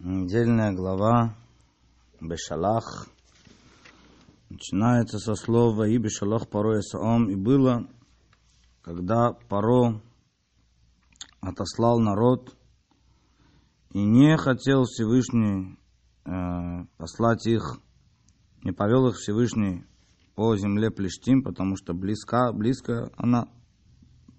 [0.00, 1.36] Недельная глава
[2.20, 3.06] Бешалах.
[4.50, 7.88] Начинается со слова «И Бешалах Паро Исаом» и было,
[8.82, 10.02] когда Паро
[11.40, 12.56] отослал народ
[13.90, 15.78] и не хотел Всевышний
[16.24, 17.78] э, послать их,
[18.64, 19.84] не повел их Всевышний
[20.34, 23.48] по земле Плештим, потому что близка, близко она,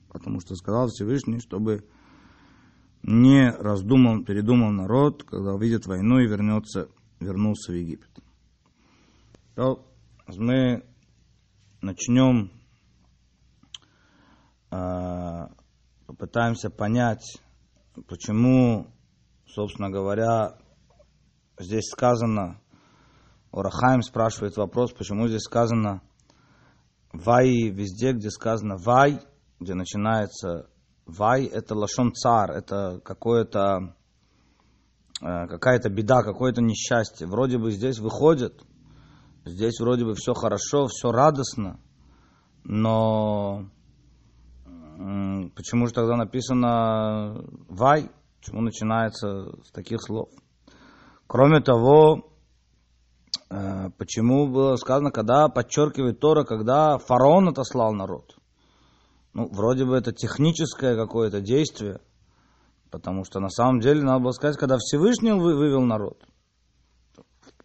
[0.09, 1.87] потому что сказал Всевышний, чтобы
[3.07, 6.89] не раздумал, передумал народ, когда увидит войну и вернется,
[7.19, 8.09] вернулся в Египет.
[9.53, 9.85] То
[10.27, 10.83] мы
[11.81, 12.51] начнем,
[14.71, 15.47] э,
[16.07, 17.39] попытаемся понять,
[18.07, 18.87] почему,
[19.45, 20.57] собственно говоря,
[21.59, 22.59] здесь сказано,
[23.51, 26.01] Орахаим спрашивает вопрос, почему здесь сказано
[27.13, 29.21] Вай везде, где сказано Вай,
[29.59, 30.69] где начинается
[31.05, 33.95] Вай это лашон цар, это какое-то
[35.21, 37.27] э, какая-то беда, какое-то несчастье.
[37.27, 38.63] Вроде бы здесь выходит,
[39.45, 41.79] здесь вроде бы все хорошо, все радостно,
[42.63, 43.69] но
[45.55, 48.09] почему же тогда написано Вай?
[48.39, 50.29] Почему начинается с таких слов?
[51.27, 52.29] Кроме того,
[53.49, 58.34] э, почему было сказано, когда подчеркивает Тора, когда фараон отослал народ?
[59.35, 61.99] Ну, вроде бы это техническое какое-то действие,
[62.89, 66.23] потому что на самом деле надо было сказать, когда Всевышний вывел народ,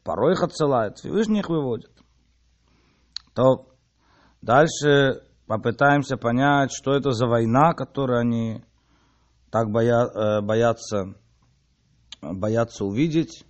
[0.03, 1.93] порой их отсылает, Всевышний их выводит,
[3.35, 3.69] то
[4.43, 8.65] дальше попытаемся понять, что это за война, которую они
[9.53, 11.15] так боя, э, боятся,
[12.21, 13.45] боятся увидеть.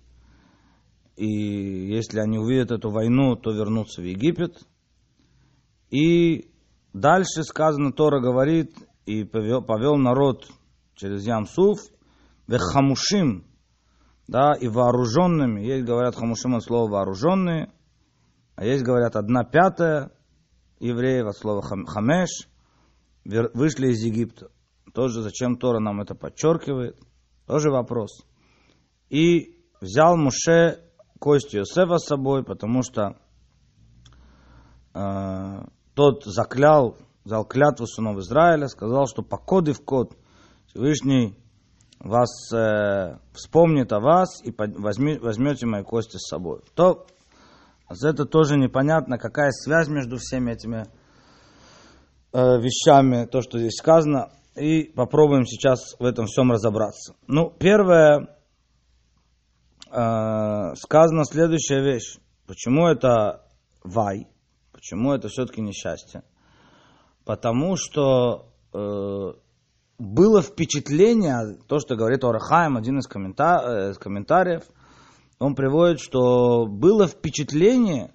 [1.15, 4.59] И если они увидят эту войну, то вернутся в Египет.
[5.89, 6.50] И
[6.93, 8.75] Дальше сказано, Тора говорит,
[9.05, 10.47] и повел, повел народ
[10.95, 11.79] через Ямсуф,
[12.47, 13.45] вехамушим,
[14.27, 15.61] да, и вооруженными.
[15.61, 17.71] Есть, говорят, хамушим от слова вооруженные,
[18.55, 20.11] а есть, говорят, одна пятая
[20.79, 22.29] евреев от слова хамеш,
[23.23, 24.49] вышли из Египта.
[24.93, 26.99] Тоже зачем Тора нам это подчеркивает?
[27.45, 28.25] Тоже вопрос.
[29.09, 30.79] И взял Муше
[31.19, 33.17] кость Йосефа с собой, потому что
[34.93, 40.17] э, тот заклял, взял клятву сынов Израиля, сказал, что по коды в код
[40.67, 41.35] Всевышний
[41.99, 46.61] вас э, вспомнит о вас и возьми, возьмете мои кости с собой.
[46.75, 47.05] То
[48.03, 50.87] это тоже непонятно, какая связь между всеми этими
[52.33, 54.31] э, вещами, то, что здесь сказано.
[54.55, 57.15] И попробуем сейчас в этом всем разобраться.
[57.27, 58.37] Ну, первое,
[59.91, 62.17] э, сказана следующая вещь.
[62.47, 63.45] Почему это
[63.83, 64.27] вай?
[64.81, 66.23] Почему это все-таки несчастье?
[67.23, 69.33] Потому что э,
[69.99, 74.63] было впечатление, то, что говорит Орахаем, один из, комментар, э, из комментариев,
[75.37, 78.11] он приводит, что было впечатление,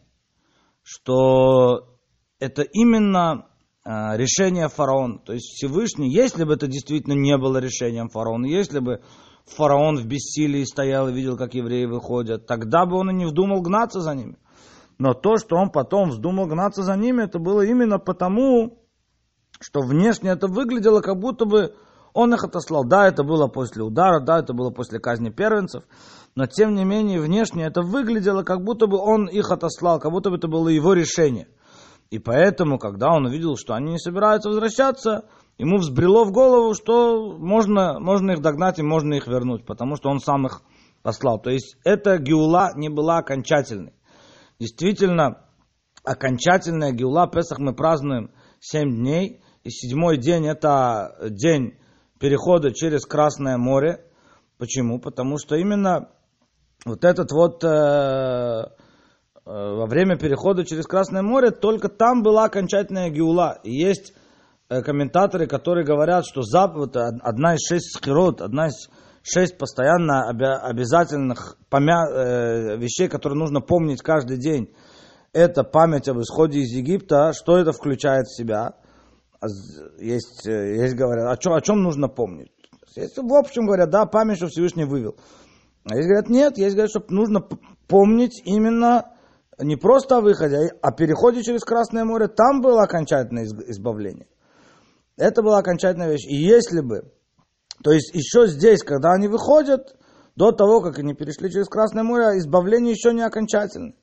[0.83, 1.97] что
[2.41, 3.47] это именно
[3.85, 5.21] э, решение фараона.
[5.21, 9.03] То есть Всевышний, если бы это действительно не было решением фараона, если бы
[9.45, 13.63] фараон в бессилии стоял и видел, как евреи выходят, тогда бы он и не вдумал
[13.63, 14.37] гнаться за ними.
[14.99, 18.79] Но то, что он потом вздумал гнаться за ними, это было именно потому,
[19.61, 21.75] что внешне это выглядело, как будто бы
[22.15, 22.85] он их отослал.
[22.85, 25.85] Да, это было после удара, да, это было после казни первенцев,
[26.35, 30.31] но тем не менее внешне это выглядело, как будто бы он их отослал, как будто
[30.31, 31.49] бы это было его решение.
[32.11, 35.25] И поэтому, когда он увидел, что они не собираются возвращаться,
[35.59, 40.09] ему взбрело в голову, что можно, можно их догнать и можно их вернуть, потому что
[40.09, 40.63] он сам их
[41.03, 41.41] послал.
[41.41, 43.93] То есть эта геула не была окончательной.
[44.59, 45.45] Действительно,
[46.05, 48.31] окончательная Геула Песах мы празднуем
[48.61, 49.43] 7 дней.
[49.65, 51.79] И седьмой день это день
[52.21, 54.05] перехода через Красное море.
[54.59, 55.01] Почему?
[55.01, 56.09] Потому что именно
[56.85, 58.65] вот этот вот э, э,
[59.45, 63.59] во время перехода через Красное море только там была окончательная Геула.
[63.65, 64.15] И есть
[64.69, 68.89] э, комментаторы, которые говорят, что заповедь, одна из шесть схирот, одна из
[69.27, 71.57] шесть постоянно обязательных.
[71.71, 74.73] Э, вещей, которые нужно помнить каждый день.
[75.33, 77.33] Это память об исходе из Египта.
[77.35, 78.75] Что это включает в себя?
[79.99, 82.51] Есть, э, есть говорят, о чем, о чем нужно помнить?
[82.95, 85.17] Есть, в общем говорят, да, память, что Всевышний вывел.
[85.85, 87.47] А есть говорят, нет, есть говорят, что нужно
[87.87, 89.13] помнить именно
[89.59, 92.29] не просто о выходе, а о переходе через Красное море.
[92.29, 94.29] Там было окончательное избавление.
[95.17, 96.27] Это была окончательная вещь.
[96.27, 97.13] И если бы
[97.83, 99.97] то есть еще здесь, когда они выходят,
[100.37, 103.95] до того, как они перешли через Красное море, избавление еще не окончательно.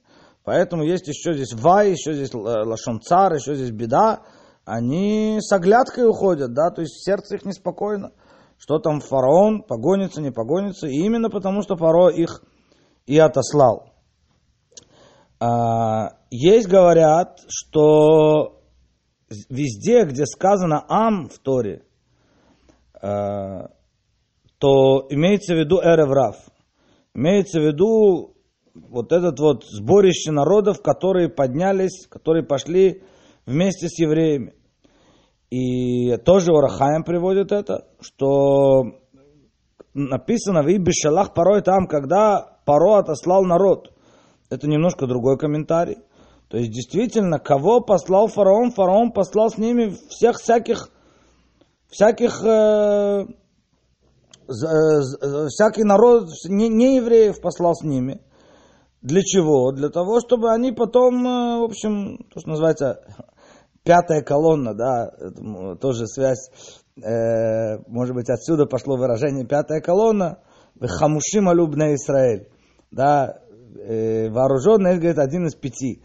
[0.43, 4.23] Поэтому есть еще здесь вай, еще здесь лашон цар, еще здесь беда.
[4.65, 8.11] Они с оглядкой уходят, да, то есть сердце их неспокойно,
[8.57, 12.43] что там фараон погонится, не погонится, и именно потому, что фараон их
[13.05, 13.93] и отослал.
[15.39, 18.61] А, есть говорят, что
[19.49, 21.83] везде, где сказано «ам» в Торе,
[23.03, 26.37] то имеется в виду Эреврав.
[27.13, 28.35] Имеется в виду
[28.73, 33.03] вот этот вот сборище народов, которые поднялись, которые пошли
[33.45, 34.53] вместе с евреями.
[35.49, 38.99] И тоже Орахаем приводит это, что
[39.93, 43.91] написано в Ибишалах порой там, когда Паро отослал народ.
[44.49, 45.97] Это немножко другой комментарий.
[46.47, 48.71] То есть действительно, кого послал фараон?
[48.71, 50.89] Фараон послал с ними всех всяких,
[51.93, 53.25] всяких, э,
[54.49, 58.19] э, всякий народ, не, не евреев послал с ними.
[59.01, 59.71] Для чего?
[59.71, 63.01] Для того, чтобы они потом, э, в общем, то, что называется
[63.83, 65.11] пятая колонна, да,
[65.75, 66.49] тоже связь,
[66.97, 70.39] э, может быть, отсюда пошло выражение пятая колонна,
[70.81, 72.47] хамушим алюбна Израиль,
[72.91, 73.39] да,
[73.77, 76.01] э, вооруженный, говорит, один из пяти.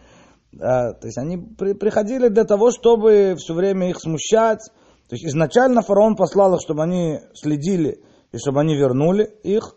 [0.52, 4.60] Да, то есть они при, приходили для того, чтобы все время их смущать.
[5.08, 9.74] То есть изначально фараон послал их, чтобы они следили и чтобы они вернули их.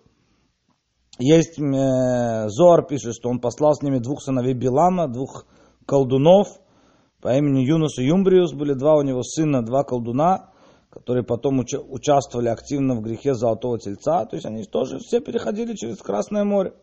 [1.19, 5.45] Есть э, Зор пишет, что он послал с ними двух сыновей Билама, двух
[5.85, 6.47] колдунов
[7.21, 8.53] по имени Юнус и Юмбриус.
[8.53, 10.51] Были два у него сына, два колдуна,
[10.89, 14.25] которые потом уча- участвовали активно в грехе Золотого Тельца.
[14.25, 16.73] То есть они тоже все переходили через Красное море.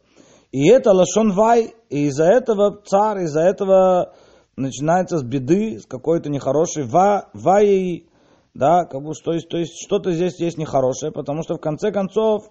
[0.53, 4.15] И это Лашон Вай, и из-за этого царь, из-за этого
[4.56, 8.07] начинается с беды, с какой-то нехорошей ва, ваей,
[8.55, 11.93] да, как бы, то есть, то есть что-то здесь есть нехорошее, потому что в конце
[11.93, 12.45] концов,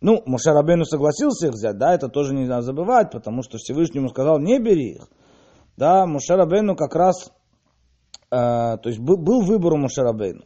[0.00, 4.38] ну, Мушарабейну согласился их взять, да, это тоже не надо забывать, потому что Всевышнему сказал,
[4.38, 5.08] не бери их,
[5.76, 7.32] да, Мушарабейну как раз,
[8.30, 10.44] э, то есть был, был выбор у Мушарабейну.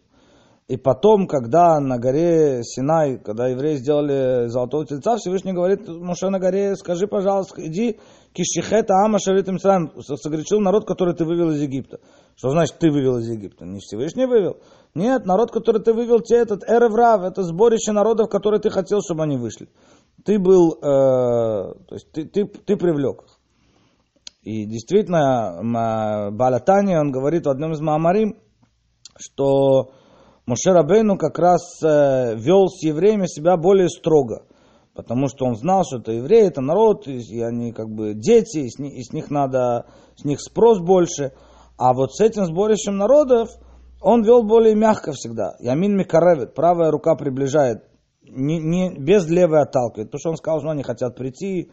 [0.68, 6.40] И потом, когда на горе Синай, когда евреи сделали золотого тельца, Всевышний говорит, Муше на
[6.40, 8.00] горе, скажи, пожалуйста, иди
[8.32, 12.00] кишихета ама шарит Мисраим, согрешил народ, который ты вывел из Египта.
[12.34, 13.64] Что значит ты вывел из Египта?
[13.64, 14.56] Не Всевышний вывел?
[14.92, 19.22] Нет, народ, который ты вывел, те этот Эреврав, это сборище народов, которые ты хотел, чтобы
[19.22, 19.68] они вышли.
[20.24, 23.38] Ты был, э, то есть ты, ты, ты привлек их.
[24.42, 28.36] И действительно, Балатани, он говорит в одном из Маамарим,
[29.16, 29.92] что
[30.46, 34.44] Моше Рабейну как раз э, вел с евреями себя более строго,
[34.94, 38.70] потому что он знал, что это евреи, это народ, и они как бы дети, и
[38.70, 41.32] с, них, и с них надо, с них спрос больше.
[41.76, 43.48] А вот с этим сборищем народов
[44.00, 45.56] он вел более мягко всегда.
[45.58, 47.82] Ямин Микаревит, правая рука приближает,
[48.22, 51.72] не, не, без левой отталкивает, потому что он сказал, что они хотят прийти,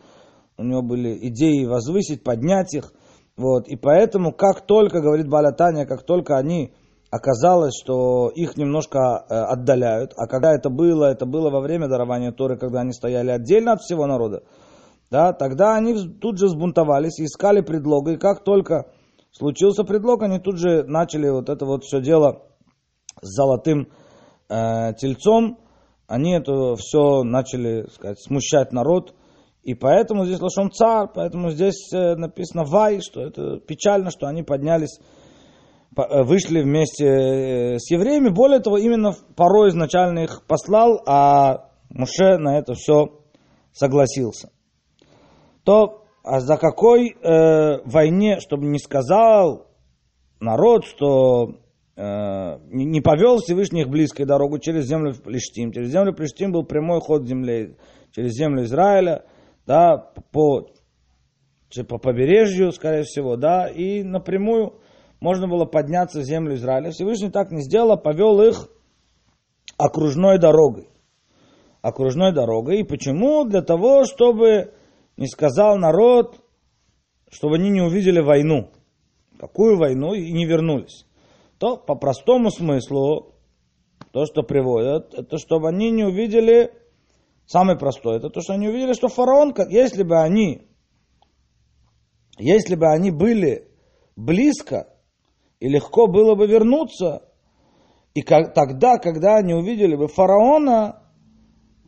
[0.58, 2.92] у него были идеи возвысить, поднять их.
[3.38, 3.68] Вот.
[3.68, 6.74] И поэтому, как только, говорит Балятания, как только они
[7.14, 8.98] оказалось, что их немножко
[9.30, 10.14] э, отдаляют.
[10.18, 13.82] А когда это было, это было во время дарования Торы, когда они стояли отдельно от
[13.82, 14.42] всего народа,
[15.12, 18.14] да, тогда они тут же сбунтовались искали предлога.
[18.14, 18.88] И как только
[19.32, 22.48] случился предлог, они тут же начали вот это вот все дело
[23.22, 23.90] с золотым
[24.50, 25.60] э, тельцом.
[26.08, 29.14] Они это все начали сказать, смущать народ.
[29.62, 34.42] И поэтому здесь лошон царь, поэтому здесь э, написано вай, что это печально, что они
[34.42, 34.98] поднялись
[35.96, 38.30] вышли вместе э, с евреями.
[38.30, 43.20] Более того, именно порой изначально их послал, а Муше на это все
[43.72, 44.50] согласился.
[45.64, 49.68] То а за какой э, войне, чтобы не сказал
[50.40, 51.56] народ, что
[51.98, 55.74] э, не, повел Всевышний их близкой дорогу через землю Плештим.
[55.74, 57.76] Через землю Плештим был прямой ход земли,
[58.12, 59.26] через землю Израиля,
[59.68, 59.98] да,
[60.32, 60.70] по,
[61.90, 64.80] по побережью, скорее всего, да, и напрямую
[65.24, 66.92] можно было подняться в землю Израиля.
[66.92, 68.70] Всевышний так не сделал, а повел их
[69.78, 70.90] окружной дорогой.
[71.82, 72.82] Окружной дорогой.
[72.82, 73.46] И почему?
[73.46, 74.74] Для того, чтобы
[75.16, 76.42] не сказал народ,
[77.32, 78.72] чтобы они не увидели войну.
[79.40, 80.14] Какую войну?
[80.14, 81.06] И не вернулись.
[81.58, 83.36] То по простому смыслу,
[84.12, 86.74] то, что приводят, это чтобы они не увидели,
[87.46, 90.68] самое простое, это то, что они увидели, что фараон, если бы они,
[92.38, 93.70] если бы они были
[94.18, 94.93] близко
[95.64, 97.22] и легко было бы вернуться.
[98.14, 101.02] И как, тогда, когда они увидели бы фараона,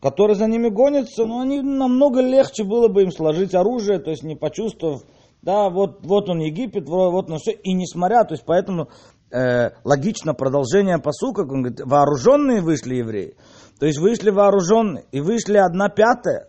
[0.02, 4.24] который за ними гонится, ну, они намного легче было бы им сложить оружие, то есть
[4.24, 5.02] не почувствовав,
[5.42, 8.88] да, вот, вот он Египет, вот, вот он все, и несмотря, то есть поэтому
[9.30, 13.36] э, логично продолжение посука, он говорит, вооруженные вышли евреи,
[13.78, 16.48] то есть вышли вооруженные, и вышли одна пятая,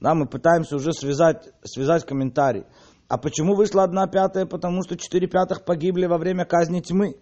[0.00, 2.66] да, мы пытаемся уже связать, связать комментарий.
[3.12, 4.46] А почему вышла одна пятая?
[4.46, 7.16] Потому что четыре пятых погибли во время казни тьмы.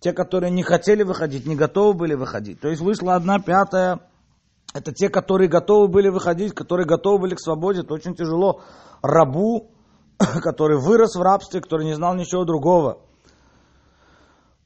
[0.00, 2.58] те, которые не хотели выходить, не готовы были выходить.
[2.60, 4.00] То есть вышла одна пятая,
[4.74, 7.82] это те, которые готовы были выходить, которые готовы были к свободе.
[7.82, 8.62] Это очень тяжело
[9.02, 9.70] рабу,
[10.18, 12.98] который вырос в рабстве, который не знал ничего другого.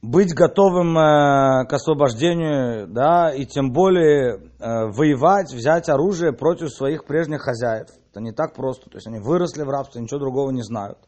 [0.01, 7.05] Быть готовым э, к освобождению, да, и тем более э, воевать, взять оружие против своих
[7.05, 7.85] прежних хозяев.
[8.11, 8.89] Это не так просто.
[8.89, 10.99] То есть они выросли в рабстве, ничего другого не знают.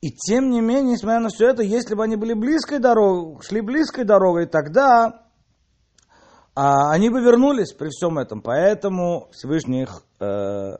[0.00, 3.60] И тем не менее, несмотря на все это, если бы они были близкой дорогой, шли
[3.60, 5.22] близкой дорогой, тогда
[6.54, 8.42] а, они бы вернулись при всем этом.
[8.42, 10.76] Поэтому Всевышний их э,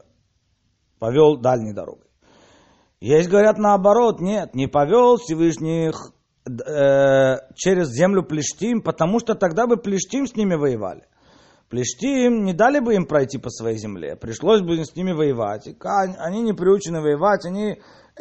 [0.98, 2.06] повел дальней дорогой.
[3.00, 9.76] Есть, говорят, наоборот, нет, не повел Всевышний э, через землю Плештим, потому что тогда бы
[9.76, 11.06] Плештим с ними воевали.
[11.68, 15.66] Плештим не дали бы им пройти по своей земле, пришлось бы с ними воевать.
[15.66, 17.80] И они не приучены воевать, они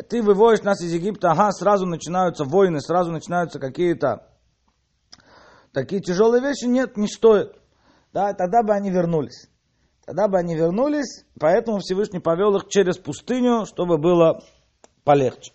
[0.09, 4.27] ты выводишь нас из Египта, ага, сразу начинаются войны, сразу начинаются какие-то
[5.71, 7.55] такие тяжелые вещи, нет, не стоит.
[8.11, 9.49] Да, тогда бы они вернулись.
[10.05, 14.43] Тогда бы они вернулись, поэтому Всевышний повел их через пустыню, чтобы было
[15.03, 15.53] полегче.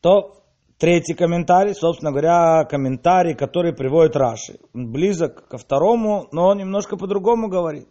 [0.00, 0.43] То
[0.78, 4.58] третий комментарий, собственно говоря, комментарий, который приводит Раши.
[4.74, 7.88] Он близок ко второму, но он немножко по-другому говорит.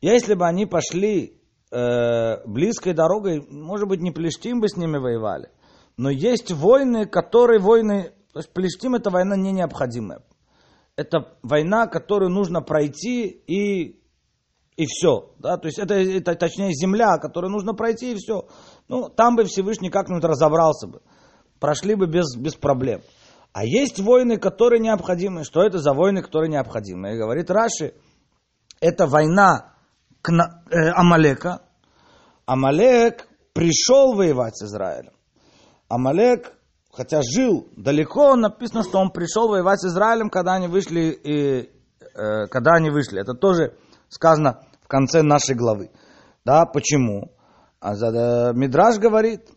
[0.00, 5.50] Если бы они пошли э, близкой дорогой, может быть, не Плештим бы с ними воевали,
[5.96, 10.22] но есть войны, которые войны, то есть Плештим это война не необходимая.
[10.96, 14.00] Это война, которую нужно пройти и,
[14.76, 15.30] и все.
[15.38, 15.56] Да?
[15.56, 18.46] То есть это, это точнее земля, которую нужно пройти и все.
[18.88, 21.02] Ну, там бы Всевышний как-нибудь разобрался бы.
[21.60, 23.02] Прошли бы без, без проблем.
[23.52, 25.44] А есть войны, которые необходимы.
[25.44, 27.14] Что это за войны, которые необходимы?
[27.14, 27.94] И говорит Раши,
[28.80, 29.74] это война
[30.22, 31.62] к э, Амалека.
[32.46, 35.12] Амалек пришел воевать с Израилем.
[35.88, 36.52] Амалек,
[36.92, 41.70] хотя жил далеко, написано, что он пришел воевать с Израилем, когда они вышли, и,
[42.14, 43.20] э, когда они вышли.
[43.20, 43.76] Это тоже
[44.08, 45.90] сказано в конце нашей главы.
[46.44, 47.32] Да, почему?
[47.80, 49.48] А за, Мидраж говорит,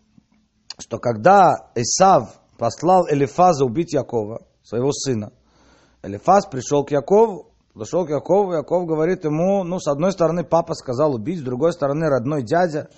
[0.82, 5.32] что когда Исав послал Элифаза убить Якова, своего сына,
[6.04, 10.74] Элифаз пришел к Якову, Подошел к Якову, Яков говорит ему, ну, с одной стороны, папа
[10.74, 12.90] сказал убить, с другой стороны, родной дядя.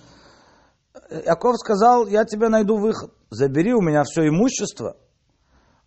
[1.11, 4.97] Яков сказал, я тебе найду выход, забери у меня все имущество.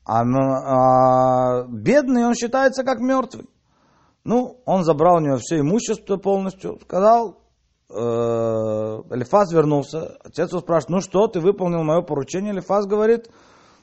[0.04, 3.48] А, а бедный, он считается как мертвый.
[4.22, 7.40] Ну, он забрал у него все имущество полностью, сказал,
[7.88, 12.52] Элифаз вернулся, отец его спрашивает, ну что, ты выполнил мое поручение?
[12.52, 13.30] Элифаз говорит,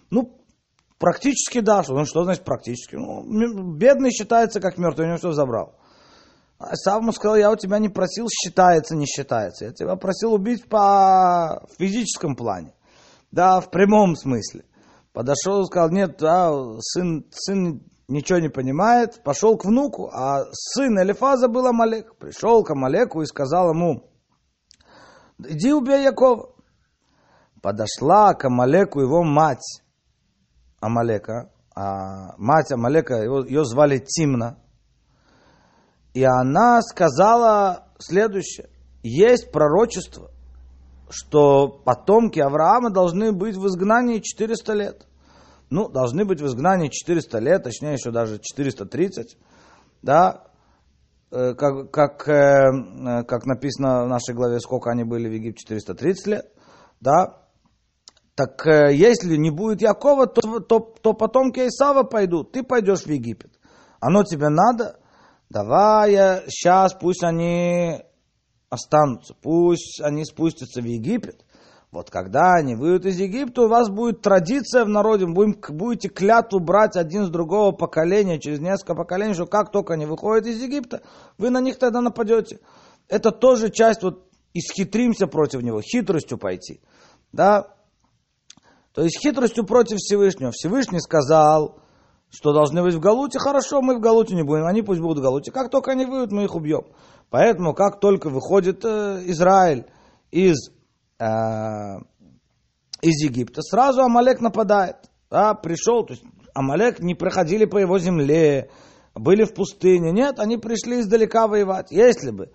[0.10, 0.44] ну,
[1.04, 1.84] Практически да.
[1.84, 2.96] Что, ну, что значит практически?
[2.96, 5.76] Ну, бедный считается как мертвый, у него все забрал.
[6.58, 9.66] А сам сказал, я у тебя не просил, считается, не считается.
[9.66, 12.74] Я тебя просил убить по физическом плане.
[13.32, 14.64] Да, в прямом смысле.
[15.12, 21.00] Подошел и сказал, нет, да, сын, сын ничего не понимает, пошел к внуку, а сын
[21.00, 22.16] Элифаза был Амалек.
[22.18, 24.10] Пришел к Амалеку и сказал ему,
[25.40, 26.54] иди убей Якова.
[27.62, 29.82] Подошла к Амалеку его мать
[30.82, 34.60] Амалека, а мать Амалека, его, ее звали Тимна,
[36.14, 38.70] и она сказала следующее.
[39.02, 40.30] Есть пророчество,
[41.10, 45.08] что потомки Авраама должны быть в изгнании 400 лет.
[45.70, 49.38] Ну, должны быть в изгнании 400 лет, точнее еще даже 430,
[50.02, 50.44] да,
[51.32, 56.28] э, как, как, э, как написано в нашей главе, сколько они были в Египте, 430
[56.28, 56.52] лет,
[57.00, 57.44] да,
[58.36, 62.52] так э, если не будет Якова, то, то, то потомки Исава пойдут.
[62.52, 63.60] Ты пойдешь в Египет.
[64.00, 65.00] Оно тебе надо?
[65.50, 66.12] Давай
[66.48, 68.02] сейчас пусть они
[68.70, 69.36] останутся.
[69.42, 71.46] Пусть они спустятся в Египет.
[71.94, 76.60] Вот когда они выйдут из Египта, у вас будет традиция в народе, будем, будете клятву
[76.60, 81.04] брать один с другого поколения, через несколько поколений, что как только они выходят из Египта,
[81.38, 82.60] вы на них тогда нападете.
[83.10, 86.82] Это тоже часть, вот, исхитримся против него, хитростью пойти.
[87.32, 87.76] Да,
[88.94, 90.52] то есть хитростью против Всевышнего.
[90.52, 91.78] Всевышний сказал,
[92.32, 95.22] что должны быть в Галуте, хорошо, мы в Галуте не будем, они пусть будут в
[95.22, 95.52] Галуте.
[95.52, 96.86] Как только они выйдут, мы их убьем.
[97.30, 99.86] Поэтому, как только выходит э, Израиль
[100.32, 100.72] из,
[101.24, 102.00] э,
[103.02, 104.98] из Египта, сразу Амалек нападает.
[105.30, 108.70] Да, пришел, то есть Амалек не проходили по его земле,
[109.16, 110.12] были в пустыне.
[110.12, 111.92] Нет, они пришли издалека воевать.
[111.92, 112.52] Если бы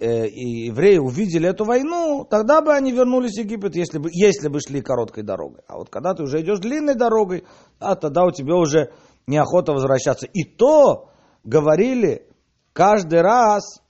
[0.00, 4.48] Э, и евреи увидели эту войну, тогда бы они вернулись в Египет, если бы, если
[4.48, 5.60] бы шли короткой дорогой.
[5.68, 7.44] А вот когда ты уже идешь длинной дорогой,
[7.78, 8.92] а тогда у тебя уже
[9.26, 10.26] неохота возвращаться.
[10.26, 11.10] И то
[11.44, 12.26] говорили
[12.72, 13.82] каждый раз,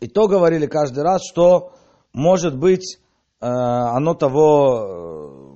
[0.00, 1.74] и то говорили каждый раз, что
[2.14, 2.98] может быть
[3.48, 5.54] оно того,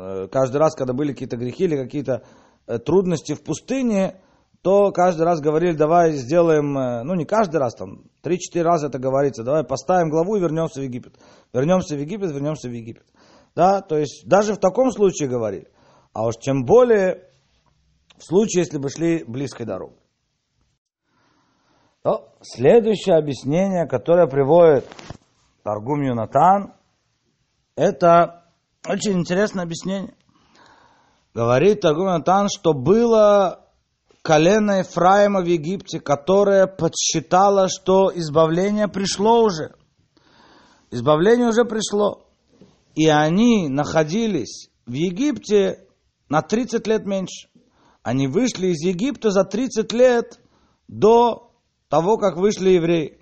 [0.00, 2.22] э, каждый раз, когда были какие-то грехи или какие-то
[2.66, 4.20] э, трудности в пустыне,
[4.62, 8.98] то каждый раз говорили, давай сделаем, э, ну не каждый раз, там, три-четыре раза это
[8.98, 11.18] говорится, давай поставим главу и вернемся в Египет.
[11.52, 13.06] Вернемся в Египет, вернемся в Египет.
[13.54, 15.68] Да, то есть даже в таком случае говорили.
[16.12, 17.28] А уж тем более
[18.18, 19.98] в случае, если бы шли близкой дорогой.
[22.48, 24.86] Следующее объяснение, которое приводит
[25.64, 26.75] Таргум Юнатан,
[27.76, 28.44] это
[28.88, 30.14] очень интересное объяснение.
[31.34, 33.66] Говорит Таргум Юнатан, что было
[34.22, 39.74] колено Ефраима в Египте, которое подсчитало, что избавление пришло уже.
[40.90, 42.26] Избавление уже пришло.
[42.94, 45.86] И они находились в Египте
[46.30, 47.48] на 30 лет меньше.
[48.02, 50.40] Они вышли из Египта за 30 лет
[50.88, 51.52] до
[51.88, 53.20] того, как вышли евреи.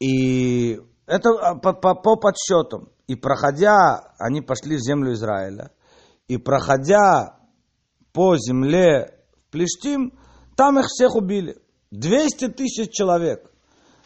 [0.00, 0.80] И
[1.12, 2.88] это а, по, по, по подсчетам.
[3.06, 5.70] И проходя, они пошли в землю Израиля.
[6.26, 7.38] И проходя
[8.14, 10.18] по земле в Плештим,
[10.56, 11.58] там их всех убили.
[11.90, 13.50] 200 тысяч человек.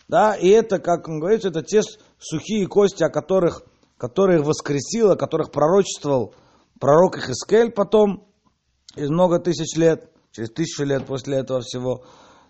[0.08, 1.82] Да, и это, как он говорит, это те
[2.18, 3.62] сухие кости, о которых,
[3.98, 6.34] которых воскресил, о которых пророчествовал
[6.80, 8.26] пророк Ихискель потом,
[8.96, 12.04] из много тысяч лет, через тысячу лет после этого всего.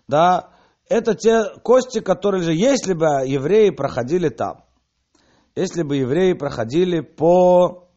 [0.07, 0.49] Да,
[0.89, 4.63] это те кости, которые же, если бы евреи проходили там,
[5.55, 7.89] если бы евреи проходили по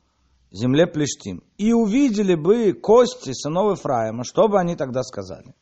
[0.50, 5.54] земле Плештим и увидели бы кости сынов Ифраима, что бы они тогда сказали?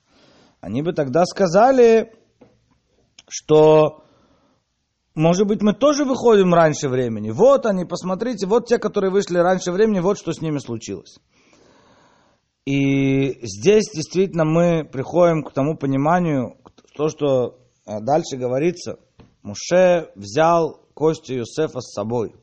[0.60, 2.12] Они бы тогда сказали,
[3.28, 4.04] что,
[5.14, 7.30] может быть, мы тоже выходим раньше времени.
[7.30, 11.18] Вот они, посмотрите, вот те, которые вышли раньше времени, вот что с ними случилось.
[12.64, 16.57] И здесь действительно мы приходим к тому пониманию,
[16.98, 18.98] то, что э, дальше говорится,
[19.42, 22.34] Муше взял кости Иосифа с собой,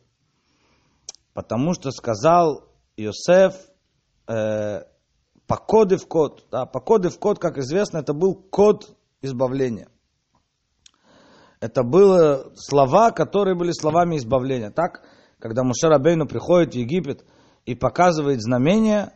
[1.33, 2.63] потому что сказал
[2.95, 3.53] Иосиф
[4.29, 4.83] э,
[5.45, 6.45] по коды в код.
[6.51, 9.89] Да, по коды в код, как известно, это был код избавления.
[11.59, 14.71] Это были слова, которые были словами избавления.
[14.71, 15.03] Так,
[15.37, 17.25] когда Муше Рабейну приходит в Египет
[17.65, 19.11] и показывает знамения,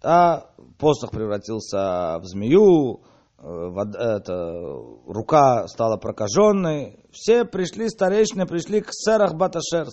[0.00, 3.02] да, посох превратился в змею,
[3.38, 4.62] э, это,
[5.06, 7.04] рука стала прокаженной.
[7.12, 9.86] Все пришли, старейшины пришли к Серах Баташер,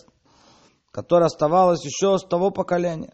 [0.91, 3.13] которая оставалась еще с того поколения.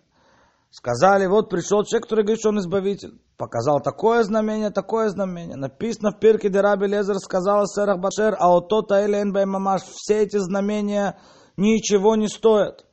[0.71, 3.19] Сказали, вот пришел человек, который говорит, что он избавитель.
[3.37, 5.55] Показал такое знамение, такое знамение.
[5.55, 10.23] Написано в Пирке, где Раби Лезер сказал Серах Башер, а вот то Таэлен Мамаш, все
[10.23, 11.17] эти знамения
[11.57, 12.85] ничего не стоят.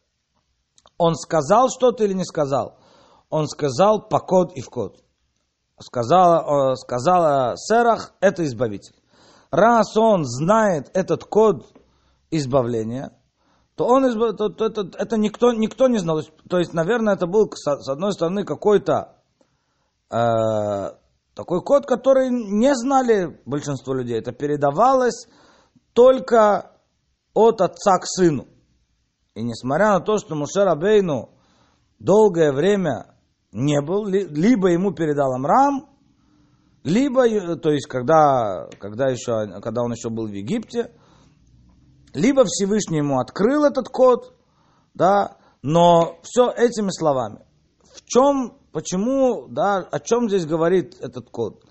[0.96, 2.79] Он сказал что-то или не сказал?
[3.29, 5.03] Он сказал по код и в код.
[5.79, 8.95] Сказала, сказала Серах, это избавитель.
[9.51, 11.67] Раз он знает этот код
[12.31, 13.12] избавления,
[13.75, 14.37] то он избав...
[14.37, 16.23] то, то, это, это никто, никто не знал.
[16.49, 19.17] То есть, наверное, это был, с одной стороны, какой-то
[20.11, 20.91] э,
[21.35, 24.19] такой код, который не знали большинство людей.
[24.19, 25.29] Это передавалось
[25.93, 26.73] только
[27.35, 28.47] от отца к сыну.
[29.35, 31.29] И несмотря на то, что Мушер Абейну
[31.99, 33.16] долгое время
[33.57, 35.88] не был, либо ему передал Амрам,
[36.85, 37.25] либо,
[37.57, 40.92] то есть, когда, когда, еще, когда он еще был в Египте,
[42.12, 44.35] либо Всевышний ему открыл этот код,
[44.95, 47.47] да, но все этими словами.
[47.95, 51.64] В чем, почему, да, о чем здесь говорит этот код?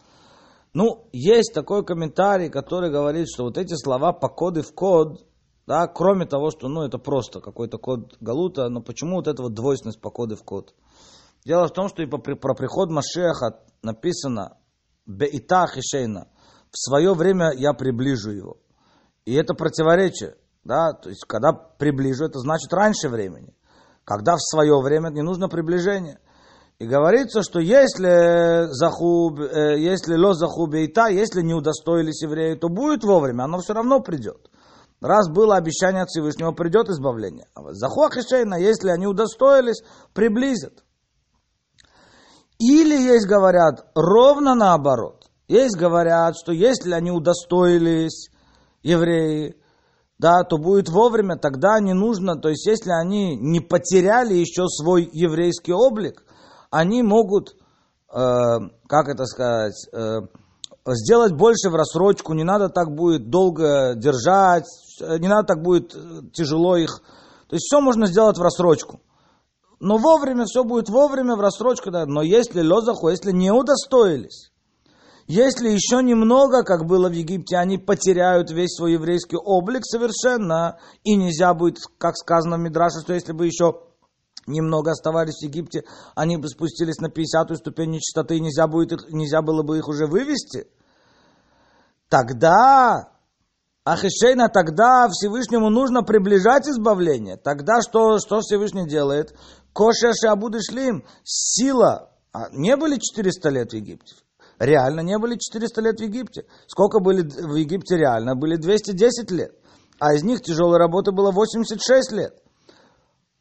[0.73, 5.23] Ну, есть такой комментарий, который говорит, что вот эти слова по коды в код,
[5.67, 9.53] да, кроме того, что, ну, это просто какой-то код Галута, но почему вот эта вот
[9.53, 10.73] двойственность по коды в код?
[11.45, 14.57] Дело в том, что и про приход Машеха написано
[15.05, 16.27] Беитах и Шейна.
[16.71, 18.57] В свое время я приближу его.
[19.25, 20.35] И это противоречие.
[20.63, 20.93] Да?
[20.93, 23.55] То есть, когда приближу, это значит раньше времени.
[24.03, 26.19] Когда в свое время не нужно приближение.
[26.79, 32.67] И говорится, что если, захуб, э, если ло захуб бейта, если не удостоились евреи, то
[32.67, 34.49] будет вовремя, оно все равно придет.
[34.99, 37.47] Раз было обещание от Всевышнего, придет избавление.
[37.53, 40.84] А Шейна, если они удостоились, приблизят.
[42.59, 45.25] Или есть, говорят, ровно наоборот.
[45.47, 48.29] Есть, говорят, что если они удостоились,
[48.81, 49.55] евреи,
[50.17, 55.09] да, то будет вовремя, тогда не нужно, то есть если они не потеряли еще свой
[55.11, 56.23] еврейский облик,
[56.71, 57.55] они могут,
[58.13, 58.15] э,
[58.87, 60.21] как это сказать, э,
[60.87, 64.65] сделать больше в рассрочку, не надо так будет долго держать,
[65.01, 65.95] не надо так будет
[66.31, 67.01] тяжело их.
[67.49, 69.01] То есть все можно сделать в рассрочку.
[69.79, 72.05] Но вовремя, все будет вовремя, в рассрочку, да.
[72.05, 74.51] Но если лозаху, если не удостоились,
[75.27, 81.15] если еще немного, как было в Египте, они потеряют весь свой еврейский облик совершенно, и
[81.15, 83.81] нельзя будет, как сказано в Мидраше, что если бы еще
[84.45, 85.83] немного оставались в Египте,
[86.15, 89.87] они бы спустились на 50-ю ступень нечистоты, и нельзя, будет их, нельзя было бы их
[89.87, 90.67] уже вывести,
[92.07, 93.09] тогда,
[93.83, 97.37] Ахишейна, тогда Всевышнему нужно приближать избавление.
[97.37, 99.35] Тогда что, что Всевышний делает?
[99.75, 102.09] Коша Шабуды Шлим, сила.
[102.31, 104.15] А не были 400 лет в Египте?
[104.57, 106.45] Реально не были 400 лет в Египте.
[106.65, 108.35] Сколько были в Египте реально?
[108.35, 109.51] Были 210 лет.
[109.99, 112.41] А из них тяжелой работы было 86 лет.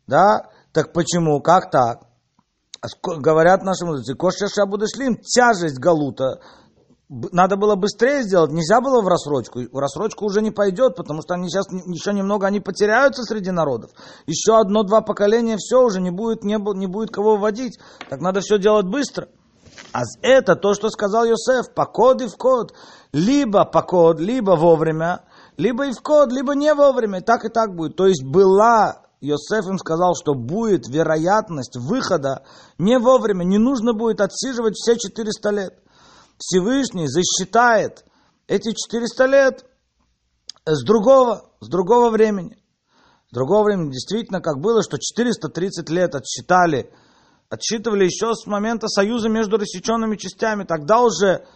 [0.09, 0.51] Да?
[0.73, 1.41] Так почему?
[1.41, 2.09] Как так?
[3.03, 6.41] Говорят наши мудрецы, Коша Шабудашлим, тяжесть Галута,
[7.33, 9.61] надо было быстрее сделать, нельзя было в рассрочку.
[9.71, 13.91] В рассрочку уже не пойдет, потому что они сейчас еще немного они потеряются среди народов.
[14.27, 17.79] Еще одно-два поколения, все уже не будет, не, не будет кого вводить.
[18.09, 19.29] Так надо все делать быстро.
[19.93, 22.73] А это то, что сказал Йосеф, по код и в код.
[23.13, 25.23] Либо по код, либо вовремя,
[25.57, 27.21] либо и в код, либо не вовремя.
[27.21, 27.97] Так и так будет.
[27.97, 32.43] То есть была Йосеф им сказал, что будет вероятность выхода
[32.79, 35.75] не вовремя, не нужно будет отсиживать все 400 лет.
[36.39, 38.05] Всевышний засчитает
[38.47, 39.65] эти 400 лет
[40.65, 42.57] с другого, с другого времени.
[43.31, 46.93] С другого времени действительно как было, что 430 лет отсчитали,
[47.49, 50.65] отсчитывали еще с момента союза между рассеченными частями.
[50.65, 51.47] Тогда уже,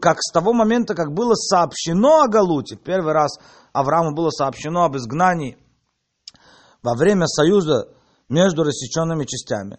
[0.00, 3.38] как с того момента, как было сообщено о Галуте, первый раз
[3.72, 5.58] Аврааму было сообщено об изгнании–
[6.86, 7.88] во время союза
[8.28, 9.78] между рассеченными частями.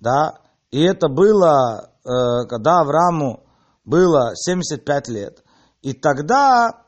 [0.00, 0.34] Да?
[0.70, 3.44] И это было, э, когда Аврааму
[3.84, 5.42] было 75 лет.
[5.82, 6.84] И тогда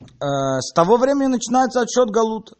[0.00, 2.56] э, с того времени начинается отсчет Галута.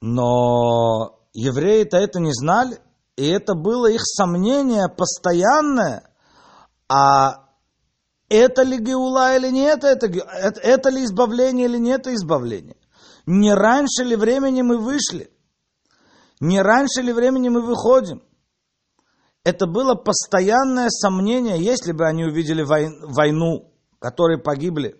[0.00, 2.78] Но евреи-то это не знали,
[3.16, 6.02] и это было их сомнение постоянное,
[6.88, 7.46] а
[8.28, 12.76] это ли Геула или нет, это, это, это ли избавление или нет это избавление.
[13.24, 15.30] Не раньше ли времени мы вышли?
[16.40, 18.22] Не раньше ли времени мы выходим?
[19.46, 24.96] Это было постоянное сомнение, если бы они увидели войну, в которой погибли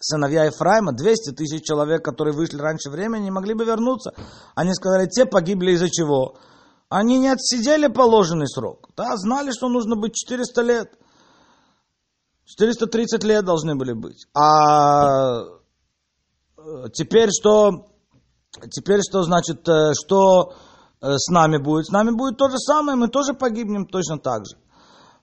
[0.00, 4.12] сыновья Ефраима, 200 тысяч человек, которые вышли раньше времени, не могли бы вернуться.
[4.54, 6.38] Они сказали, те погибли из-за чего?
[6.88, 8.88] Они не отсидели положенный срок.
[8.96, 10.88] Да, знали, что нужно быть 400 лет.
[12.46, 14.26] 430 лет должны были быть.
[14.34, 15.42] А
[16.94, 17.88] теперь что,
[18.70, 20.73] теперь что значит, э, что э,
[21.16, 21.86] с нами будет?
[21.86, 24.56] С нами будет то же самое, мы тоже погибнем точно так же.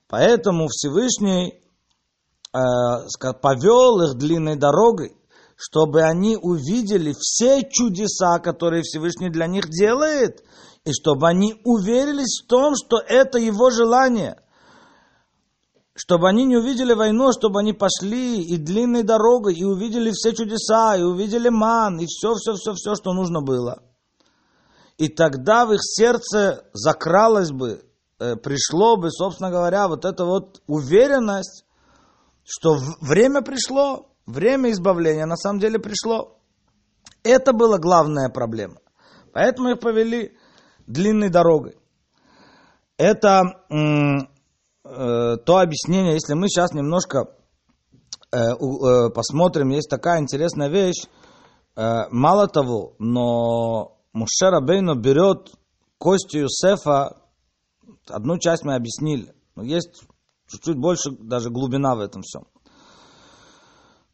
[0.08, 1.60] Поэтому Всевышний
[2.52, 5.16] э, повел их длинной дорогой,
[5.56, 10.42] чтобы они увидели все чудеса, которые Всевышний для них делает,
[10.84, 14.38] и чтобы они уверились в том, что это его желание–
[15.94, 20.32] чтобы они не увидели войну, а чтобы они пошли и длинной дорогой, и увидели все
[20.32, 23.82] чудеса, и увидели ман, и все, все, все, все, что нужно было.
[25.02, 27.82] И тогда в их сердце закралось бы,
[28.20, 31.64] э, пришло бы, собственно говоря, вот эта вот уверенность,
[32.44, 36.38] что время пришло, время избавления на самом деле пришло.
[37.24, 38.76] Это была главная проблема.
[39.32, 40.38] Поэтому их повели
[40.86, 41.76] длинной дорогой.
[42.96, 44.26] Это э,
[44.84, 47.24] то объяснение, если мы сейчас немножко
[48.30, 51.08] э, э, посмотрим, есть такая интересная вещь,
[51.74, 55.52] э, мало того, но Муше Рабейну берет
[55.98, 57.22] кости Юсефа,
[58.08, 60.02] одну часть мы объяснили, но есть
[60.48, 62.46] чуть-чуть больше даже глубина в этом всем.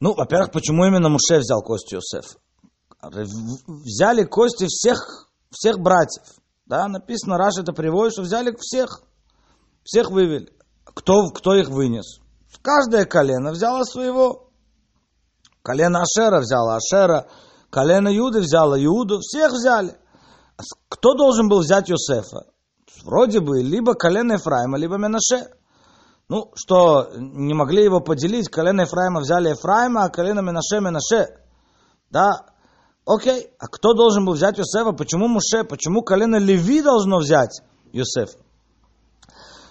[0.01, 2.39] Ну, во-первых, почему именно Муше взял кости Юсефа?
[3.67, 6.25] Взяли кости всех, всех братьев.
[6.67, 9.03] Да, написано, Раш это приводит, что взяли всех,
[9.83, 10.53] всех вывели.
[10.85, 12.21] Кто, кто их вынес?
[12.63, 14.51] Каждое колено взяло своего.
[15.63, 17.29] Колено Ашера взяло Ашера,
[17.71, 19.97] колено Юды взяло Иуду, всех взяли.
[20.89, 22.47] Кто должен был взять Йосефа?
[23.05, 25.51] Вроде бы либо колено Ефраима, либо Менаше.
[26.29, 31.29] Ну, что, не могли его поделить, колено Ефраима взяли Ефраима, а колено Менаше Менаше.
[32.11, 32.47] Да,
[33.05, 34.93] окей, а кто должен был взять Йосефа?
[34.93, 35.65] Почему Муше?
[35.65, 38.39] Почему колено Леви должно взять Йосефа?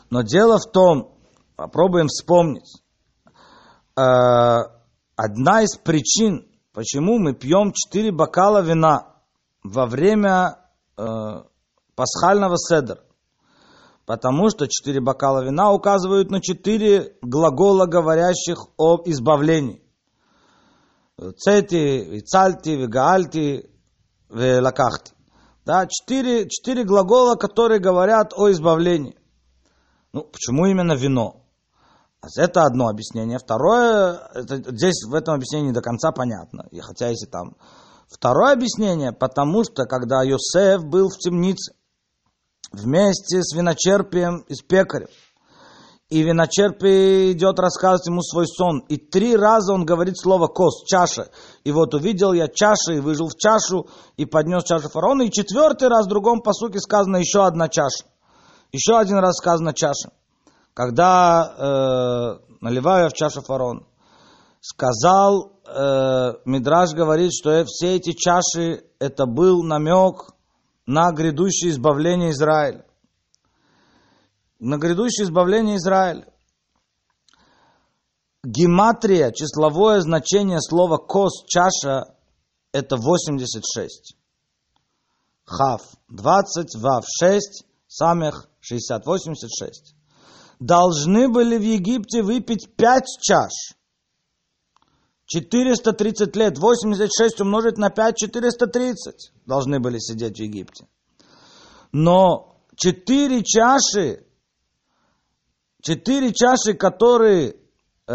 [0.09, 1.11] Но дело в том,
[1.55, 2.81] попробуем вспомнить,
[3.95, 4.01] э,
[5.15, 6.46] одна из причин,
[6.77, 9.15] почему мы пьем четыре бокала вина
[9.63, 10.59] во время
[10.95, 11.03] э,
[11.95, 12.99] пасхального седра.
[14.05, 19.81] Потому что четыре бокала вина указывают на четыре глагола, говорящих об избавлении.
[21.17, 23.71] Цети, вицальти, вигаальти,
[24.29, 25.13] велакахти.
[25.65, 29.17] Да, четыре, четыре глагола, которые говорят о избавлении.
[30.13, 31.41] Ну, почему именно вино?
[32.35, 33.37] Это одно объяснение.
[33.37, 36.67] Второе, это, здесь в этом объяснении до конца понятно.
[36.71, 37.55] И хотя если там...
[38.09, 41.73] Второе объяснение, потому что когда Йосеф был в темнице,
[42.71, 45.07] вместе с виночерпием и с пекарем.
[46.09, 48.79] И виночерпий идет рассказывать ему свой сон.
[48.87, 51.27] И три раза он говорит слово «кос», «чаша».
[51.65, 55.23] И вот увидел я чашу и выжил в чашу, и поднес чашу фараону.
[55.23, 58.05] И четвертый раз в другом посуке сказано еще одна чаша.
[58.71, 60.11] Еще один раз сказано чаша.
[60.77, 63.81] Когда э, наливаю я в чашу фараона,
[64.61, 70.35] сказал, э, Мидраж говорит, что все эти чаши, это был намек
[70.85, 72.85] на грядущее избавление Израиля
[74.59, 76.31] на грядущее избавление Израиля.
[78.43, 82.15] Гематрия, числовое значение слова кос, чаша,
[82.71, 84.15] это 86.
[85.43, 89.96] Хав 20, Вав 6, Самех 60, 86.
[90.59, 93.51] Должны были в Египте выпить 5 чаш.
[95.25, 100.87] 430 лет, 86 умножить на 5, 430 должны были сидеть в Египте.
[101.91, 104.27] Но 4 чаши
[105.87, 107.55] четыре чаши, которые
[108.07, 108.13] э,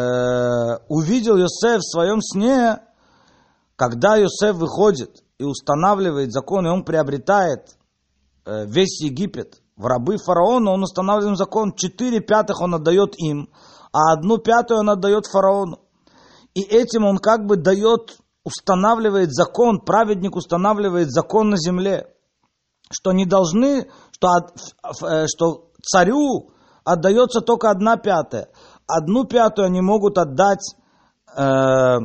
[0.89, 2.79] увидел Йосеф в своем сне,
[3.77, 7.79] когда Йосеф выходит и устанавливает закон, и он приобретает
[8.45, 13.51] э, весь Египет в рабы фараона, он устанавливает закон, четыре пятых он отдает им,
[13.93, 15.81] а одну пятую он отдает фараону.
[16.55, 22.15] И этим он как бы дает, устанавливает закон, праведник устанавливает закон на земле,
[22.91, 24.29] что не должны, что,
[25.07, 26.51] э, что царю
[26.85, 28.49] отдается только одна пятая.
[28.87, 30.75] Одну пятую они могут отдать,
[31.35, 31.99] э,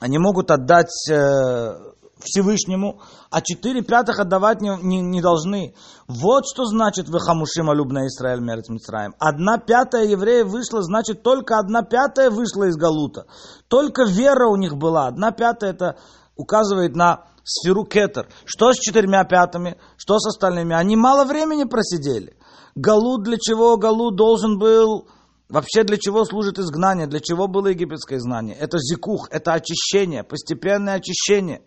[0.00, 3.00] они могут отдать э, Всевышнему,
[3.30, 5.74] а четыре пятых отдавать не, не, не должны.
[6.06, 9.14] Вот что значит «Вехамушима любна Израиль мерец Мицраем».
[9.18, 13.26] Одна пятая евреев вышла, значит, только одна пятая вышла из Галута.
[13.68, 15.06] Только вера у них была.
[15.06, 15.96] Одна пятая это
[16.36, 18.28] указывает на сферу кетер.
[18.44, 20.74] Что с четырьмя пятыми, что с остальными?
[20.74, 22.36] Они мало времени просидели.
[22.74, 23.76] Галут для чего?
[23.76, 25.08] Галут должен был...
[25.48, 27.06] Вообще для чего служит изгнание?
[27.06, 28.56] Для чего было египетское изгнание?
[28.56, 31.62] Это зикух, это очищение, постепенное очищение,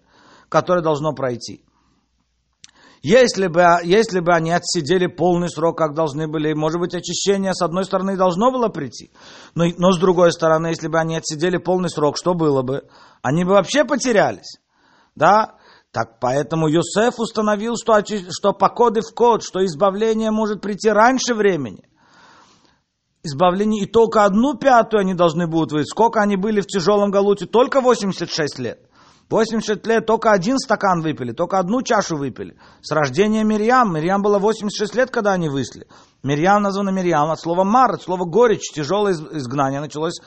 [0.49, 1.63] которое должно пройти.
[3.03, 7.61] Если бы, если бы они отсидели полный срок, как должны были, может быть, очищение с
[7.61, 9.11] одной стороны должно было прийти,
[9.55, 12.87] но, но с другой стороны, если бы они отсидели полный срок, что было бы?
[13.21, 14.59] Они бы вообще потерялись.
[15.15, 15.55] Да?
[15.91, 21.33] Так поэтому Йосеф установил, что, что по коды в код, что избавление может прийти раньше
[21.33, 21.87] времени.
[23.23, 25.89] Избавление, и только одну пятую они должны будут выйти.
[25.89, 27.45] Сколько они были в тяжелом галуте?
[27.45, 28.86] Только 86 лет.
[29.29, 32.57] 80 лет только один стакан выпили, только одну чашу выпили.
[32.81, 33.93] С рождения Мирьям.
[33.93, 35.87] Мирьям было 86 лет, когда они вышли.
[36.23, 38.71] Мирьям названа Мирьям от слова мар, от слова горечь.
[38.73, 40.19] Тяжелое изгнание началось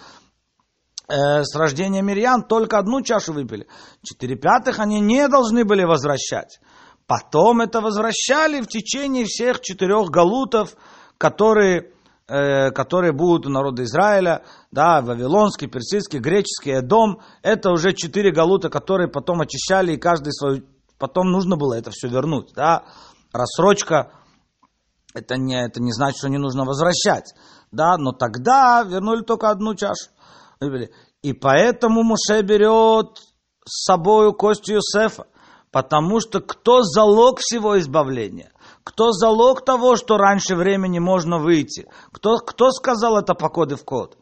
[1.08, 3.66] э, с рождения Мирьян только одну чашу выпили.
[4.02, 6.60] Четыре пятых они не должны были возвращать.
[7.06, 10.76] Потом это возвращали в течение всех четырех галутов,
[11.16, 11.92] которые,
[12.31, 17.21] которые будут у народа Израиля, да, вавилонский, персидский, греческий, Эдом.
[17.43, 20.64] Это уже четыре галута, которые потом очищали, и каждый свой...
[20.99, 22.85] Потом нужно было это все вернуть, да.
[23.33, 24.12] Рассрочка,
[25.12, 27.35] это не, это не значит, что не нужно возвращать,
[27.73, 30.11] да, но тогда вернули только одну чашу.
[31.23, 33.19] И поэтому Муше берет
[33.64, 35.27] с собой кость Юсефа,
[35.73, 38.53] потому что кто залог всего избавления?
[38.90, 41.87] Кто залог того, что раньше времени можно выйти?
[42.12, 44.18] Кто, кто сказал это по коду в код?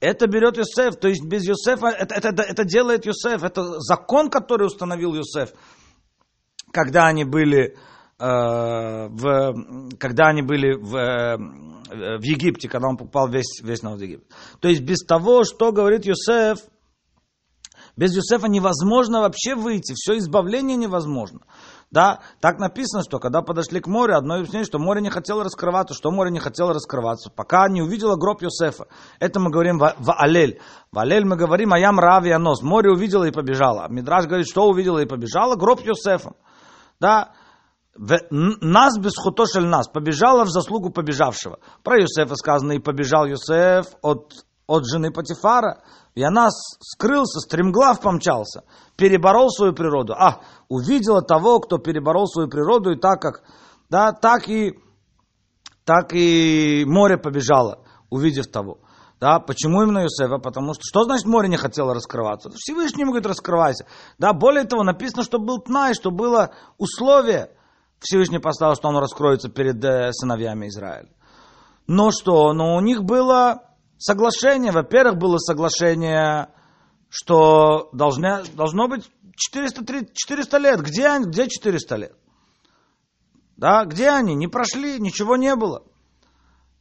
[0.00, 4.66] Это берет Юсеф, то есть без Юсефа, это, это, это делает Юсеф, это закон, который
[4.66, 5.52] установил Юсеф,
[6.72, 7.76] когда они были,
[8.18, 14.00] э, в, когда они были в, Э, в Египте, когда он попал весь, весь народ
[14.00, 14.26] Египет.
[14.60, 16.58] То есть без того, что говорит Юсеф,
[17.96, 21.40] без Юсефа невозможно вообще выйти, все избавление невозможно.
[21.92, 25.94] Да, так написано, что когда подошли к морю, одно объяснение, что море не хотело раскрываться,
[25.94, 28.86] что море не хотело раскрываться, пока не увидела гроб Юсефа.
[29.20, 30.58] Это мы говорим в, в Алель.
[30.90, 32.62] В Алель мы говорим, аям рави анос.
[32.62, 33.88] Море увидела и побежала.
[33.90, 35.54] Мидраж говорит, что увидела и побежала?
[35.54, 36.32] Гроб Юсефа.
[36.98, 37.32] Да,
[37.94, 41.58] нас без хутошель нас, побежала в заслугу побежавшего.
[41.82, 44.32] Про Юсефа сказано, и побежал Юсеф от,
[44.66, 45.82] от жены Патифара,
[46.14, 48.64] и она скрылся, стремглав помчался,
[48.96, 50.14] переборол свою природу.
[50.14, 53.42] А, увидела того, кто переборол свою природу, и так как,
[53.88, 54.78] да, так и,
[55.84, 58.78] так и море побежало, увидев того.
[59.20, 60.38] Да, почему именно Юсефа?
[60.38, 62.50] Потому что, что значит море не хотело раскрываться?
[62.56, 63.86] Всевышний ему говорит, раскрывайся.
[64.18, 67.50] Да, более того, написано, что был тнай, что было условие–
[68.02, 71.08] Всевышний поставил, что он раскроется перед э, сыновьями Израиля.
[71.86, 72.52] Но что?
[72.52, 73.62] Но у них было
[74.02, 74.72] соглашение.
[74.72, 76.48] Во-первых, было соглашение,
[77.08, 80.80] что должны, должно быть 400, 400 лет.
[80.80, 82.16] Где, где 400 лет?
[83.56, 84.34] Да, где они?
[84.34, 85.84] Не прошли, ничего не было.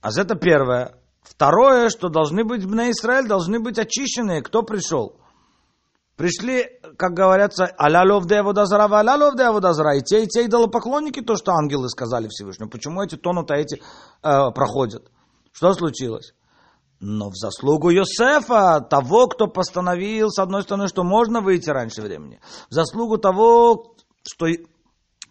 [0.01, 0.97] А это первое.
[1.21, 4.41] Второе, что должны быть на Израиль, должны быть очищенные.
[4.41, 5.19] Кто пришел?
[6.15, 9.97] Пришли, как говорятся, алялов де водозара, алялов де водозара.
[9.97, 12.71] И те, и те идолопоклонники, то, что ангелы сказали Всевышнему.
[12.71, 15.11] Почему эти тонут, а эти э, проходят?
[15.51, 16.33] Что случилось?
[17.03, 22.39] Но в заслугу Йосефа, того, кто постановил, с одной стороны, что можно выйти раньше времени,
[22.69, 24.45] в заслугу того, что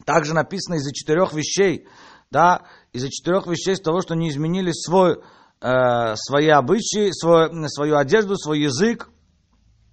[0.04, 1.87] также написано из-за четырех вещей,
[2.33, 5.20] да, из-за четырех вещей, из того, что не изменили свой,
[5.61, 9.09] э, свои обычаи, свой, свою одежду, свой язык,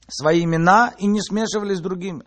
[0.09, 2.23] свои имена и не смешивались с другими.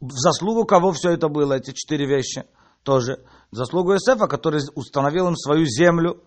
[0.00, 2.44] В заслугу кого все это было, эти четыре вещи?
[2.82, 3.24] Тоже.
[3.50, 6.22] В заслугу Иосифа, который установил им свою землю.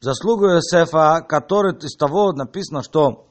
[0.00, 3.26] Заслугу Иосифа, который из того написано, что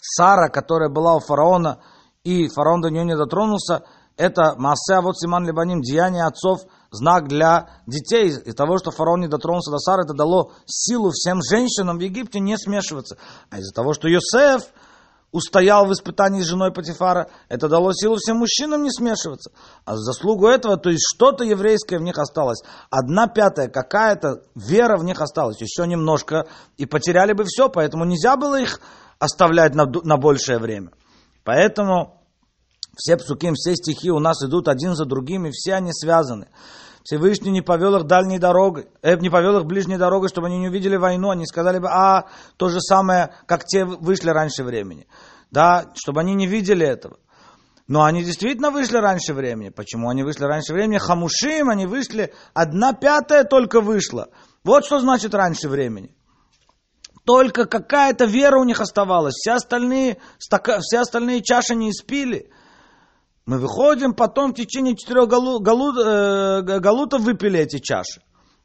[0.00, 1.80] Сара, которая была у фараона,
[2.22, 3.84] и фараон до нее не дотронулся,
[4.16, 6.60] это Маасе вот Симан Либаним, деяние отцов,
[6.92, 8.28] знак для детей.
[8.28, 12.38] Из того, что фараон не дотронулся до Сары, это дало силу всем женщинам в Египте
[12.38, 13.16] не смешиваться.
[13.50, 14.62] А из-за того, что Йосеф
[15.34, 19.50] устоял в испытании с женой Патифара, это дало силу всем мужчинам не смешиваться.
[19.84, 22.62] А за заслугу этого, то есть что-то еврейское в них осталось.
[22.88, 25.60] Одна пятая, какая-то вера в них осталась.
[25.60, 28.80] Еще немножко, и потеряли бы все, поэтому нельзя было их
[29.18, 30.92] оставлять на, на большее время.
[31.42, 32.22] Поэтому
[32.96, 36.46] все псуким, все стихи у нас идут один за другим, и все они связаны.
[37.04, 40.68] Всевышний не повел их дальней дорогой, э, не повел их ближней дорогой, чтобы они не
[40.68, 45.06] увидели войну, они сказали бы, а, то же самое, как те вышли раньше времени.
[45.50, 47.18] Да, чтобы они не видели этого.
[47.86, 49.68] Но они действительно вышли раньше времени.
[49.68, 50.96] Почему они вышли раньше времени?
[50.96, 54.30] Хамушим, они вышли, одна пятая только вышла.
[54.64, 56.10] Вот что значит раньше времени.
[57.26, 59.34] Только какая-то вера у них оставалась.
[59.34, 62.50] Все остальные, все остальные чаши не испили.
[63.46, 68.22] Мы выходим, потом в течение четырех галу, галу, э, галутов выпили эти чаши.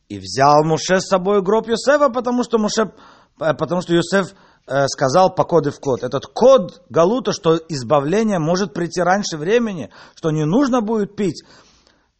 [0.08, 2.94] И взял Муше с собой гроб Йосефа, потому что Муше,
[3.42, 4.34] э, потому что Йосеф
[4.68, 6.04] э, сказал по коды в код.
[6.04, 11.44] Этот код Галута, что избавление может прийти раньше времени, что не нужно будет пить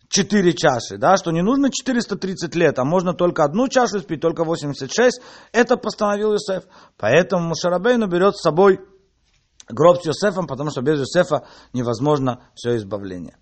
[0.10, 4.44] четыре чаши, да, что не нужно 430 лет, а можно только одну чашу спить, только
[4.44, 5.22] 86,
[5.54, 6.64] это постановил Йосеф.
[6.98, 8.82] Поэтому Мушарабейну берет с собой
[9.70, 13.38] гроб с Йосефом, потому что без Йосефа невозможно все избавление.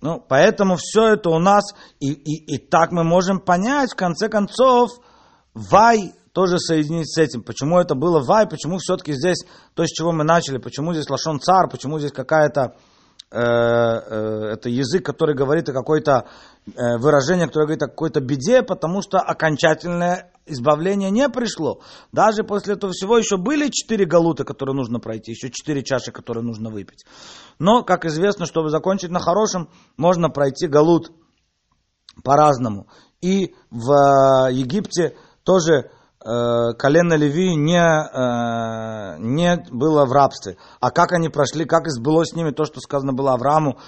[0.00, 4.28] Ну, поэтому все это у нас, и, и, и так мы можем понять, в конце
[4.28, 4.90] концов,
[5.52, 7.42] Вай тоже соединить с этим.
[7.42, 9.44] Почему это было Вай, почему все-таки здесь
[9.74, 12.76] то, с чего мы начали, почему здесь Лашон Цар, почему здесь какая-то
[13.36, 16.26] это язык, который говорит о какой-то
[16.66, 21.80] э, выражение, которое говорит о какой-то беде, потому что окончательное избавление не пришло.
[22.12, 26.42] Даже после этого всего еще были четыре галута, которые нужно пройти, еще четыре чаши, которые
[26.42, 27.04] нужно выпить.
[27.60, 31.12] Но, как известно, чтобы закончить на хорошем, можно пройти галут
[32.24, 32.88] по-разному.
[33.20, 35.14] И в Египте
[35.44, 40.56] тоже Э, колено Леви не, э, не было в рабстве.
[40.80, 43.78] А как они прошли, как сбылось с ними то, что сказано было Аврааму,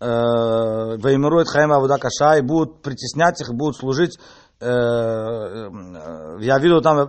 [0.00, 4.18] э, Ваймирует Хайма Авуда Каша, и будут притеснять их, будут служить
[4.64, 7.08] я видел там,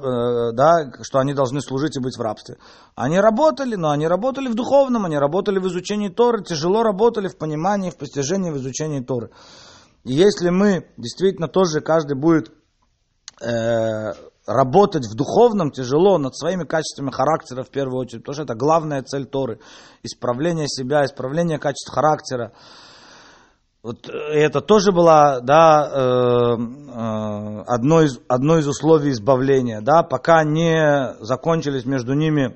[0.55, 2.57] да, что они должны служить и быть в рабстве.
[2.95, 7.37] Они работали, но они работали в духовном, они работали в изучении Торы, тяжело работали в
[7.37, 9.29] понимании, в постижении, в изучении Торы.
[10.03, 12.51] И если мы действительно тоже, каждый будет
[14.45, 19.03] работать в духовном тяжело над своими качествами характера в первую очередь, потому что это главная
[19.03, 19.59] цель Торы.
[20.03, 22.51] Исправление себя, исправление качеств характера.
[23.83, 29.81] Вот это тоже было да, э, э, одно, из, одно из условий избавления.
[29.81, 32.55] Да, пока не закончились между ними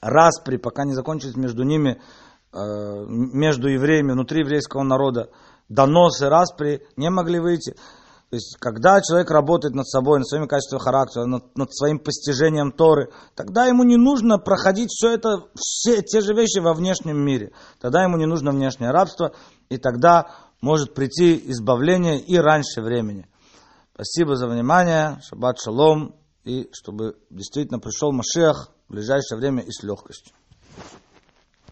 [0.00, 2.00] распри, пока не закончились между ними,
[2.52, 5.30] э, между евреями, внутри еврейского народа,
[5.68, 7.76] доносы, распри не могли выйти.
[8.32, 12.72] То есть, когда человек работает над собой, над своими качествами характера, над, над своим постижением
[12.72, 17.52] Торы, тогда ему не нужно проходить все это, все те же вещи во внешнем мире.
[17.78, 19.34] Тогда ему не нужно внешнее рабство,
[19.68, 20.30] и тогда
[20.62, 23.28] может прийти избавление и раньше времени.
[23.92, 29.82] Спасибо за внимание, шаббат шалом, и чтобы действительно пришел Машех в ближайшее время и с
[29.82, 30.34] легкостью.